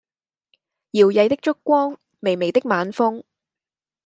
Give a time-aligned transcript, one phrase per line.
[0.93, 3.23] 搖曳的燭光、微微的晚風